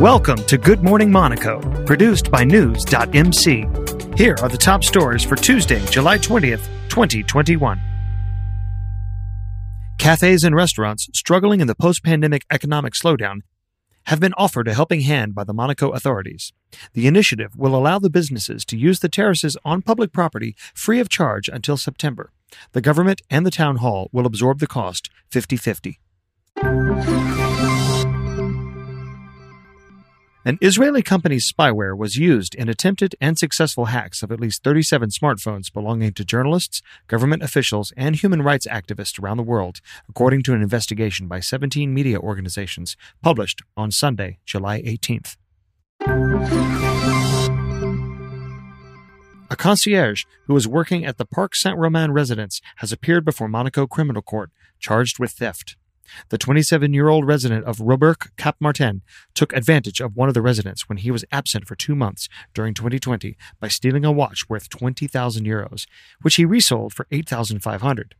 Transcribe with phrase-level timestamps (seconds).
[0.00, 3.66] Welcome to Good Morning Monaco, produced by News.mc.
[4.14, 7.80] Here are the top stories for Tuesday, July 20th, 2021.
[9.96, 13.40] Cafes and restaurants struggling in the post pandemic economic slowdown
[14.04, 16.52] have been offered a helping hand by the Monaco authorities.
[16.92, 21.08] The initiative will allow the businesses to use the terraces on public property free of
[21.08, 22.32] charge until September.
[22.72, 26.00] The government and the town hall will absorb the cost 50 50.
[30.46, 35.08] An Israeli company's spyware was used in attempted and successful hacks of at least 37
[35.08, 40.54] smartphones belonging to journalists, government officials, and human rights activists around the world, according to
[40.54, 45.36] an investigation by 17 media organizations published on Sunday, July 18th.
[49.50, 53.88] A concierge who was working at the Parc Saint Romain residence has appeared before Monaco
[53.88, 55.74] Criminal Court, charged with theft.
[56.28, 59.02] The 27 year old resident of Roquebrune Cap Martin
[59.34, 62.74] took advantage of one of the residents when he was absent for two months during
[62.74, 65.86] 2020 by stealing a watch worth 20,000 euros,
[66.22, 68.14] which he resold for 8,500.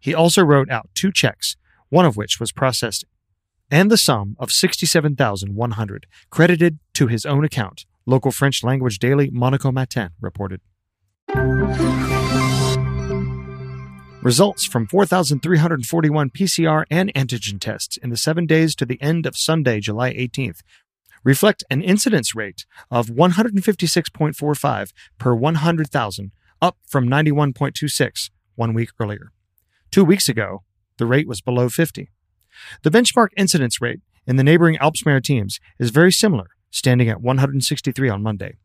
[0.00, 1.56] He also wrote out two checks,
[1.88, 3.04] one of which was processed,
[3.70, 9.72] and the sum of 67,100 credited to his own account, local French language daily Monaco
[9.72, 10.60] Matin reported.
[14.22, 19.36] Results from 4,341 PCR and antigen tests in the seven days to the end of
[19.36, 20.60] Sunday, July 18th,
[21.24, 29.32] reflect an incidence rate of 156.45 per 100,000, up from 91.26 one week earlier.
[29.90, 30.62] Two weeks ago,
[30.98, 32.08] the rate was below 50.
[32.84, 38.08] The benchmark incidence rate in the neighboring Alpes Maritimes is very similar, standing at 163
[38.08, 38.56] on Monday.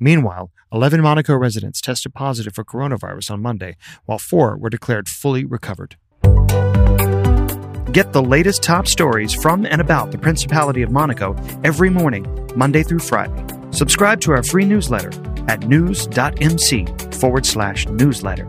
[0.00, 5.44] Meanwhile, 11 Monaco residents tested positive for coronavirus on Monday, while four were declared fully
[5.44, 5.96] recovered.
[7.92, 12.82] Get the latest top stories from and about the Principality of Monaco every morning, Monday
[12.82, 13.44] through Friday.
[13.70, 15.10] Subscribe to our free newsletter
[15.48, 18.46] at news.mc forward slash newsletter.